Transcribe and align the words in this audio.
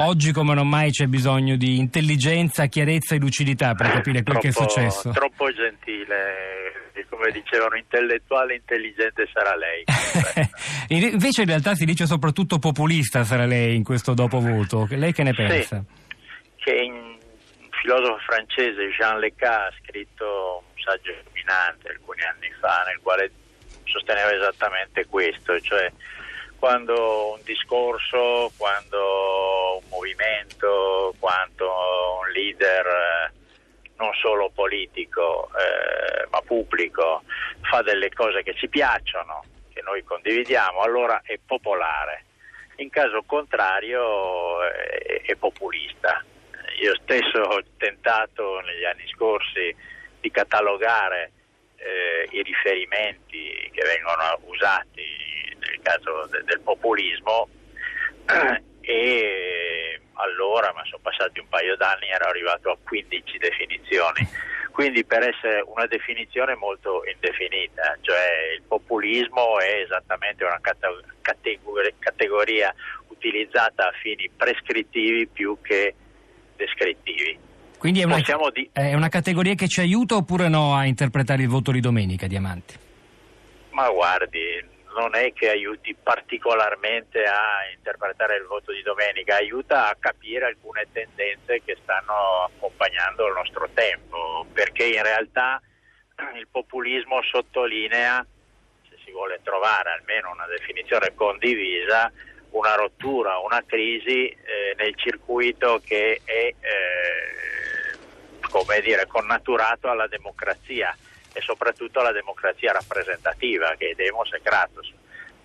Oggi 0.00 0.30
come 0.30 0.54
non 0.54 0.68
mai 0.68 0.92
c'è 0.92 1.06
bisogno 1.06 1.56
di 1.56 1.78
intelligenza, 1.78 2.66
chiarezza 2.66 3.16
e 3.16 3.18
lucidità 3.18 3.74
per 3.74 3.90
capire 3.90 4.22
quel 4.22 4.38
troppo, 4.38 4.40
che 4.40 4.48
è 4.48 4.52
successo. 4.52 5.10
Troppo 5.10 5.50
gentile, 5.52 6.94
come 7.08 7.32
dicevano, 7.32 7.76
intellettuale 7.76 8.54
intelligente 8.54 9.28
sarà 9.32 9.56
lei. 9.56 9.82
Invece 11.10 11.42
in 11.42 11.48
realtà 11.48 11.74
si 11.74 11.84
dice 11.84 12.06
soprattutto 12.06 12.60
populista 12.60 13.24
sarà 13.24 13.44
lei 13.44 13.74
in 13.74 13.82
questo 13.82 14.14
dopovoto. 14.14 14.86
Lei 14.90 15.12
che 15.12 15.24
ne 15.24 15.34
pensa? 15.34 15.82
Sì, 15.84 16.62
che 16.62 16.88
un 16.88 17.18
filosofo 17.82 18.18
francese, 18.18 18.90
Jean 18.96 19.18
Leca, 19.18 19.66
ha 19.66 19.72
scritto 19.82 20.62
un 20.62 20.80
saggio 20.80 21.10
illuminante 21.10 21.88
alcuni 21.88 22.20
anni 22.22 22.52
fa 22.60 22.84
nel 22.86 23.00
quale 23.02 23.32
sosteneva 23.82 24.32
esattamente 24.32 25.06
questo, 25.06 25.58
cioè 25.58 25.90
quando 26.58 27.32
un 27.34 27.40
discorso, 27.44 28.50
quando 28.56 29.80
un 29.80 29.88
movimento, 29.88 31.14
quando 31.18 32.20
un 32.20 32.30
leader 32.32 32.86
eh, 32.86 33.32
non 33.96 34.12
solo 34.14 34.50
politico 34.50 35.48
eh, 35.56 36.26
ma 36.30 36.40
pubblico 36.40 37.22
fa 37.62 37.82
delle 37.82 38.10
cose 38.10 38.42
che 38.42 38.54
ci 38.54 38.68
piacciono, 38.68 39.44
che 39.72 39.82
noi 39.82 40.02
condividiamo, 40.02 40.80
allora 40.80 41.20
è 41.24 41.38
popolare. 41.44 42.24
In 42.76 42.90
caso 42.90 43.22
contrario 43.24 44.62
è, 44.62 45.22
è 45.26 45.34
populista. 45.36 46.24
Io 46.80 46.94
stesso 47.02 47.40
ho 47.40 47.62
tentato 47.76 48.60
negli 48.60 48.84
anni 48.84 49.06
scorsi 49.08 49.74
di 50.20 50.30
catalogare 50.30 51.32
eh, 51.76 52.28
i 52.30 52.42
riferimenti 52.42 53.70
che 53.72 53.82
vengono 53.84 54.38
usati 54.46 55.27
nel 55.88 56.00
caso 56.00 56.28
de- 56.30 56.44
del 56.44 56.60
populismo 56.60 57.48
e 58.80 60.00
allora, 60.14 60.72
ma 60.74 60.84
sono 60.84 61.00
passati 61.00 61.38
un 61.38 61.48
paio 61.48 61.76
d'anni, 61.76 62.08
ero 62.08 62.26
arrivato 62.26 62.70
a 62.70 62.76
15 62.82 63.38
definizioni. 63.38 64.28
Quindi 64.72 65.04
per 65.04 65.26
essere 65.26 65.64
una 65.66 65.86
definizione 65.86 66.54
molto 66.54 67.02
indefinita, 67.04 67.96
cioè 68.00 68.54
il 68.56 68.62
populismo 68.62 69.58
è 69.58 69.82
esattamente 69.84 70.44
una 70.44 70.60
categoria, 70.60 71.92
categoria 71.98 72.74
utilizzata 73.08 73.88
a 73.88 73.92
fini 74.00 74.30
prescrittivi 74.36 75.26
più 75.26 75.58
che 75.62 75.94
descrittivi. 76.54 77.38
Quindi 77.76 78.00
è 78.00 78.04
una, 78.04 78.20
di... 78.52 78.70
è 78.72 78.94
una 78.94 79.08
categoria 79.08 79.54
che 79.54 79.68
ci 79.68 79.80
aiuta 79.80 80.16
oppure 80.16 80.48
no 80.48 80.74
a 80.74 80.84
interpretare 80.84 81.42
il 81.42 81.48
voto 81.48 81.72
di 81.72 81.80
domenica, 81.80 82.26
Diamanti? 82.26 82.74
Ma 83.70 83.88
guardi, 83.90 84.64
non 84.98 85.14
è 85.14 85.32
che 85.32 85.48
aiuti 85.48 85.94
particolarmente 85.94 87.22
a 87.22 87.70
interpretare 87.72 88.36
il 88.36 88.46
voto 88.46 88.72
di 88.72 88.82
domenica, 88.82 89.36
aiuta 89.36 89.88
a 89.88 89.96
capire 89.98 90.46
alcune 90.46 90.88
tendenze 90.92 91.62
che 91.64 91.76
stanno 91.80 92.44
accompagnando 92.44 93.28
il 93.28 93.34
nostro 93.34 93.68
tempo, 93.72 94.44
perché 94.52 94.84
in 94.84 95.02
realtà 95.02 95.62
il 96.34 96.48
populismo 96.50 97.22
sottolinea, 97.22 98.26
se 98.88 98.96
si 99.04 99.12
vuole 99.12 99.38
trovare 99.44 99.90
almeno 99.92 100.32
una 100.32 100.46
definizione 100.46 101.14
condivisa, 101.14 102.10
una 102.50 102.74
rottura, 102.74 103.38
una 103.38 103.62
crisi 103.64 104.26
eh, 104.28 104.74
nel 104.76 104.96
circuito 104.96 105.80
che 105.84 106.20
è 106.24 106.32
eh, 106.32 106.56
come 108.50 108.80
dire, 108.80 109.06
connaturato 109.06 109.88
alla 109.88 110.08
democrazia 110.08 110.96
e 111.38 111.40
soprattutto 111.40 112.00
alla 112.00 112.10
democrazia 112.10 112.72
rappresentativa 112.72 113.76
che 113.78 113.90
è 113.90 113.94
demos 113.94 114.32
e 114.32 114.40
kratos, 114.42 114.92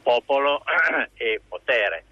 popolo 0.00 0.62
e 1.18 1.40
potere, 1.48 2.04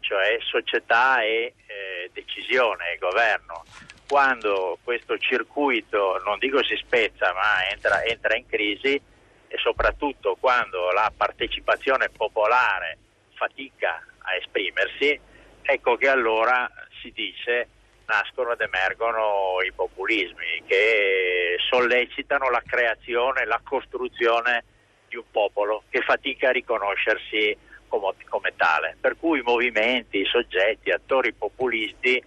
cioè 0.00 0.36
società 0.40 1.22
e 1.22 1.54
eh, 1.66 2.10
decisione 2.12 2.92
e 2.92 2.98
governo. 2.98 3.64
Quando 4.06 4.78
questo 4.84 5.16
circuito, 5.16 6.20
non 6.26 6.38
dico 6.38 6.62
si 6.62 6.76
spezza, 6.76 7.32
ma 7.32 7.66
entra, 7.70 8.04
entra 8.04 8.36
in 8.36 8.46
crisi 8.46 9.00
e 9.48 9.56
soprattutto 9.56 10.36
quando 10.38 10.90
la 10.90 11.10
partecipazione 11.16 12.10
popolare 12.10 12.98
fatica 13.32 14.04
a 14.18 14.34
esprimersi, 14.34 15.18
ecco 15.62 15.96
che 15.96 16.08
allora 16.08 16.70
si 17.00 17.10
dice 17.12 17.68
nascono 18.04 18.52
ed 18.52 18.60
emergono 18.60 19.62
i 19.64 19.72
populismi 19.72 20.62
che 20.66 21.51
sollecitano 21.72 22.50
la 22.50 22.62
creazione, 22.66 23.46
la 23.46 23.60
costruzione 23.64 24.64
di 25.08 25.16
un 25.16 25.24
popolo 25.30 25.84
che 25.88 26.02
fatica 26.02 26.50
a 26.50 26.52
riconoscersi 26.52 27.56
come, 27.88 28.12
come 28.28 28.52
tale. 28.56 28.98
Per 29.00 29.16
cui 29.16 29.38
i 29.38 29.42
movimenti, 29.42 30.18
i 30.18 30.26
soggetti, 30.26 30.90
attori 30.90 31.32
populisti 31.32 32.22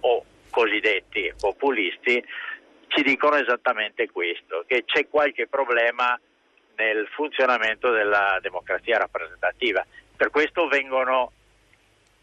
o 0.00 0.24
cosiddetti 0.50 1.32
populisti 1.40 2.22
ci 2.88 3.02
dicono 3.02 3.36
esattamente 3.36 4.10
questo, 4.10 4.64
che 4.66 4.84
c'è 4.84 5.08
qualche 5.08 5.46
problema 5.46 6.20
nel 6.76 7.08
funzionamento 7.08 7.90
della 7.90 8.38
democrazia 8.42 8.98
rappresentativa. 8.98 9.84
Per 10.14 10.28
questo 10.28 10.68
vengono 10.68 11.32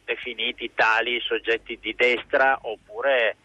definiti 0.06 0.72
tali 0.76 1.20
soggetti 1.22 1.80
di 1.82 1.96
destra 1.96 2.60
oppure 2.62 3.38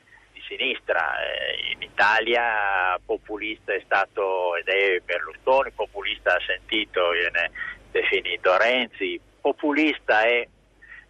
sinistra. 0.47 1.17
Eh, 1.21 1.73
in 1.73 1.83
Italia 1.83 2.99
populista 3.05 3.73
è 3.73 3.83
stato 3.85 4.57
ed 4.57 4.69
è 4.69 5.01
Berlusconi, 5.01 5.71
populista 5.73 6.35
ha 6.35 6.41
sentito, 6.47 7.11
viene 7.11 7.51
definito 7.91 8.57
Renzi, 8.57 9.21
populista 9.41 10.23
è 10.23 10.47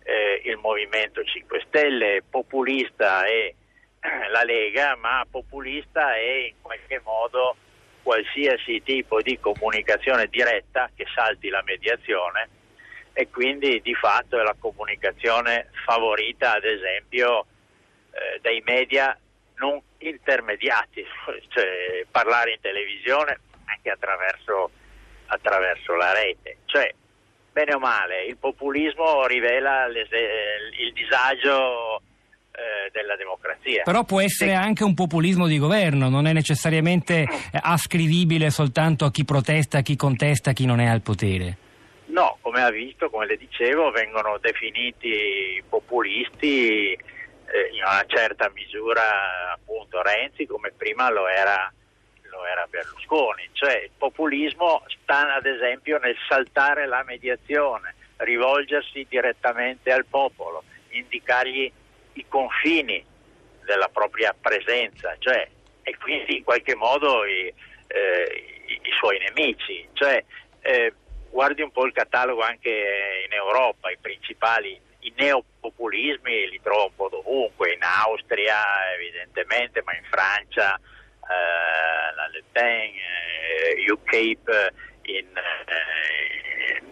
eh, 0.03 0.43
il 0.45 0.57
Movimento 0.57 1.23
5 1.23 1.65
Stelle, 1.67 2.23
populista 2.29 3.25
è 3.25 3.31
eh, 3.31 3.55
la 4.31 4.43
Lega, 4.43 4.97
ma 4.97 5.27
populista 5.29 6.15
è 6.15 6.47
in 6.49 6.55
qualche 6.61 7.01
modo 7.05 7.57
qualsiasi 8.03 8.83
tipo 8.85 9.21
di 9.21 9.39
comunicazione 9.41 10.29
diretta 10.29 10.89
che 10.95 11.07
salti 11.13 11.49
la 11.49 11.63
mediazione 11.65 12.49
e 13.13 13.29
quindi 13.31 13.81
di 13.83 13.95
fatto 13.95 14.39
è 14.39 14.45
la 14.45 14.55
comunicazione 14.57 15.71
favorita 15.85 16.55
ad 16.55 16.65
esempio 16.65 17.47
eh, 18.13 18.39
dai 18.41 18.63
media 18.65 19.19
non 19.57 19.81
intermediati, 19.99 21.05
cioè 21.49 22.05
parlare 22.11 22.53
in 22.53 22.61
televisione 22.61 23.41
anche 23.65 23.91
attraverso, 23.91 24.71
attraverso 25.27 25.95
la 25.95 26.13
rete. 26.13 26.59
Cioè, 26.67 26.93
bene 27.53 27.75
o 27.75 27.79
male, 27.79 28.25
il 28.25 28.37
populismo 28.37 29.27
rivela 29.27 29.87
il 29.87 30.93
disagio 30.93 32.03
eh, 32.57 32.91
della 32.91 33.17
democrazia. 33.17 33.83
Però 33.83 34.05
può 34.05 34.21
essere 34.21 34.51
sì. 34.51 34.57
anche 34.57 34.85
un 34.85 34.95
populismo 34.95 35.47
di 35.47 35.59
governo, 35.59 36.09
non 36.09 36.27
è 36.27 36.33
necessariamente 36.33 37.27
ascrivibile 37.53 38.51
soltanto 38.51 39.05
a 39.05 39.11
chi 39.11 39.25
protesta, 39.25 39.79
a 39.79 39.83
chi 39.83 39.97
contesta, 39.97 40.51
a 40.51 40.53
chi 40.53 40.67
non 40.67 40.81
è 40.81 40.87
al 40.87 41.03
potere. 41.03 41.59
No, 42.07 42.39
come 42.41 42.63
ha 42.63 42.71
visto, 42.71 43.11
come 43.11 43.27
le 43.27 43.37
dicevo, 43.37 43.91
vengono 43.91 44.39
definiti 44.41 45.63
populisti 45.69 46.97
in 47.73 47.83
una 47.83 48.05
certa 48.07 48.51
misura 48.51 49.53
appunto 49.53 50.03
Renzi 50.03 50.47
come 50.47 50.73
prima 50.77 51.11
lo 51.11 51.29
era, 51.29 51.73
lo 52.23 52.47
era 52.47 52.67
Berlusconi, 52.69 53.49
cioè 53.53 53.83
il 53.83 53.91
populismo 53.97 54.85
sta 54.89 55.35
ad 55.35 55.47
esempio 55.47 55.99
nel 55.99 56.17
saltare 56.29 56.87
la 56.87 57.03
mediazione, 57.05 57.95
rivolgersi 58.19 59.07
direttamente 59.09 59.93
al 59.93 60.07
popolo, 60.07 60.65
indicargli 60.91 61.71
i 62.15 62.27
confini 62.29 63.05
della 63.65 63.89
propria 63.89 64.35
presenza, 64.39 65.15
cioè, 65.19 65.49
e 65.83 65.97
quindi 65.99 66.39
in 66.39 66.45
qualche 66.45 66.75
modo 66.75 67.25
i, 67.25 67.53
eh, 67.87 68.45
i 68.67 68.93
suoi 68.99 69.19
nemici. 69.19 69.87
Cioè, 69.93 70.25
eh, 70.61 70.93
guardi 71.31 71.63
un 71.63 71.71
po' 71.71 71.85
il 71.85 71.93
catalogo 71.93 72.43
anche 72.43 73.25
in 73.27 73.33
Europa, 73.33 73.91
i 73.91 73.99
principali, 74.01 74.81
i 75.07 75.13
neopopulismi 75.17 76.49
li 76.51 76.61
trovo 76.63 76.87
un 76.87 76.95
po' 76.97 77.09
dovunque, 77.09 77.73
in 77.73 77.83
Austria 77.83 78.93
evidentemente, 78.95 79.83
ma 79.85 79.95
in 79.95 80.05
Francia, 80.11 80.75
eh, 80.75 82.15
la 82.15 82.27
Le 82.29 82.43
Pen, 82.51 82.93
eh, 82.95 83.91
UKIP, 83.91 84.73
in, 85.03 85.37
eh, 85.37 86.83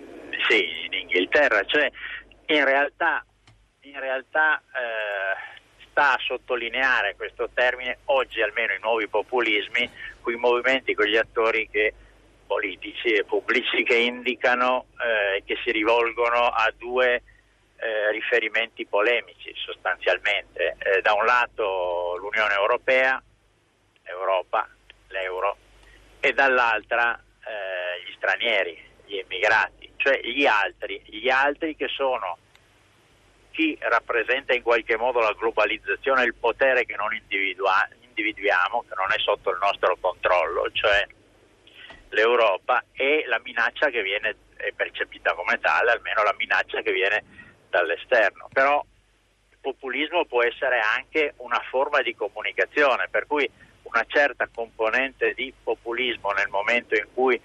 sì, 0.48 0.84
in 0.86 0.92
Inghilterra, 0.92 1.64
cioè 1.64 1.90
in 2.46 2.64
realtà, 2.64 3.24
in 3.80 3.98
realtà 3.98 4.58
eh, 4.58 5.52
sta 5.90 6.14
a 6.14 6.20
sottolineare 6.24 7.16
questo 7.16 7.50
termine 7.52 7.98
oggi 8.06 8.40
almeno 8.42 8.74
i 8.74 8.80
nuovi 8.80 9.08
populismi, 9.08 9.90
quei 10.20 10.36
movimenti, 10.36 10.94
quegli 10.94 11.16
attori 11.16 11.68
che 11.68 11.92
politici 12.46 13.08
e 13.08 13.24
pubblici 13.24 13.82
che 13.82 13.96
indicano 13.96 14.86
eh, 14.98 15.42
che 15.44 15.56
si 15.64 15.72
rivolgono 15.72 16.46
a 16.46 16.72
due 16.76 17.22
eh, 17.84 18.10
riferimenti 18.12 18.86
polemici 18.86 19.52
sostanzialmente. 19.56 20.76
Eh, 20.78 21.02
da 21.02 21.12
un 21.12 21.26
lato 21.26 22.16
l'Unione 22.16 22.54
Europea, 22.54 23.22
Europa, 24.04 24.66
l'euro, 25.08 25.56
e 26.18 26.32
dall'altra 26.32 27.14
eh, 27.14 28.02
gli 28.02 28.14
stranieri, 28.16 28.82
gli 29.04 29.16
immigrati, 29.16 29.92
cioè 29.96 30.18
gli 30.22 30.46
altri, 30.46 31.02
gli 31.04 31.28
altri 31.28 31.76
che 31.76 31.88
sono 31.88 32.38
chi 33.50 33.76
rappresenta 33.82 34.54
in 34.54 34.62
qualche 34.62 34.96
modo 34.96 35.20
la 35.20 35.34
globalizzazione 35.38 36.24
il 36.24 36.34
potere 36.34 36.86
che 36.86 36.96
non 36.96 37.12
individua- 37.12 37.86
individuiamo, 38.00 38.84
che 38.88 38.94
non 38.96 39.12
è 39.12 39.18
sotto 39.18 39.50
il 39.50 39.58
nostro 39.60 39.96
controllo, 40.00 40.70
cioè 40.72 41.06
l'Europa, 42.08 42.82
e 42.92 43.24
la 43.26 43.40
minaccia 43.44 43.90
che 43.90 44.02
viene 44.02 44.34
percepita 44.74 45.34
come 45.34 45.58
tale, 45.60 45.90
almeno 45.90 46.22
la 46.22 46.34
minaccia 46.38 46.80
che 46.80 46.92
viene 46.92 47.42
dall'esterno. 47.74 48.48
Però 48.52 48.84
il 49.50 49.56
populismo 49.60 50.24
può 50.26 50.42
essere 50.42 50.78
anche 50.78 51.34
una 51.38 51.60
forma 51.68 52.00
di 52.02 52.14
comunicazione, 52.14 53.08
per 53.10 53.26
cui 53.26 53.50
una 53.82 54.04
certa 54.06 54.48
componente 54.52 55.34
di 55.34 55.52
populismo 55.62 56.30
nel 56.30 56.48
momento 56.48 56.94
in 56.94 57.06
cui 57.12 57.40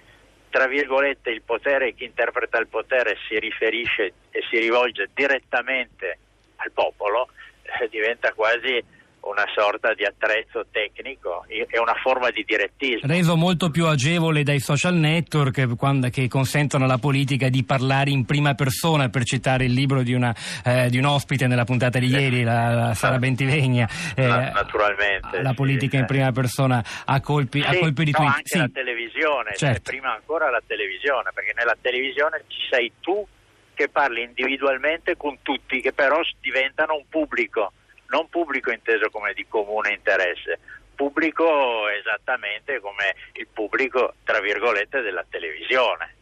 tra 0.50 0.66
virgolette 0.68 1.30
il 1.30 1.44
potere 1.44 1.94
chi 1.94 2.06
interpreta 2.06 2.58
il 2.58 2.68
potere 2.68 3.18
si 3.28 3.38
riferisce 3.38 4.14
e 4.32 4.42
si 4.50 4.58
rivolge 4.58 5.10
direttamente 5.14 6.18
al 6.56 6.72
popolo 6.72 7.30
eh, 7.62 7.88
diventa 7.90 8.34
quasi 8.34 8.84
una 9.22 9.46
sorta 9.54 9.94
di 9.94 10.06
attrezzo 10.06 10.66
tecnico 10.72 11.46
e 11.48 11.80
una 11.80 11.96
forma 12.02 12.30
di 12.30 12.44
direttismo. 12.46 13.12
Reso 13.12 13.36
molto 13.36 13.70
più 13.70 13.86
agevole 13.86 14.44
dai 14.44 14.60
social 14.60 14.96
network 14.96 15.76
quando, 15.76 16.10
che 16.10 16.28
consentono 16.28 16.86
alla 16.86 16.98
politica 16.98 17.50
di 17.50 17.64
parlare 17.64 18.10
in 18.10 18.26
prima 18.26 18.54
persona, 18.54 19.10
per 19.10 19.24
citare 19.24 19.66
il 19.66 19.74
libro 19.74 20.02
di, 20.02 20.14
una, 20.14 20.34
eh, 20.64 20.90
di 20.90 20.98
un 20.98 21.06
ospite 21.06 21.48
nella 21.48 21.66
puntata 21.66 22.00
di 22.00 22.08
ieri, 22.08 22.44
la, 22.44 22.74
la 22.74 22.94
Sara 22.94 23.18
Bentivegna. 23.18 23.88
Eh, 24.16 24.28
Naturalmente. 24.28 25.42
La 25.42 25.54
politica 25.54 25.96
sì, 25.96 26.02
in 26.02 26.06
prima 26.06 26.32
persona 26.32 26.84
a 27.06 27.22
colpi, 27.22 27.62
sì, 27.62 27.68
a 27.68 27.80
colpi 27.80 28.04
di 28.06 28.12
no, 28.12 28.18
tweet. 28.18 28.34
anche 28.34 28.48
sì. 28.48 28.58
la 28.58 28.70
televisione, 28.72 29.50
cioè, 29.56 29.70
certo. 29.70 29.92
prima 29.92 30.14
ancora 30.14 30.50
la 30.50 30.62
televisione, 30.66 31.32
perché 31.34 31.54
nella 31.56 31.78
televisione 31.80 32.44
ci 32.48 32.60
sei 32.70 32.92
tu 33.00 33.26
che 33.74 33.88
parli 33.88 34.24
individualmente 34.24 35.16
con 35.16 35.38
tutti, 35.42 35.80
che 35.80 35.94
però 35.94 36.20
diventano 36.42 36.96
un 36.96 37.04
pubblico 37.08 37.72
non 38.10 38.30
pubblico 38.30 38.72
inteso 38.72 39.10
come 39.10 39.34
di 39.34 39.46
comune 39.48 39.94
interesse, 39.94 40.60
pubblico 40.96 41.88
esattamente 41.90 42.80
come 42.80 43.16
il 43.34 43.48
pubblico, 43.48 44.16
tra 44.24 44.40
virgolette, 44.40 45.02
della 45.02 45.26
televisione. 45.30 46.16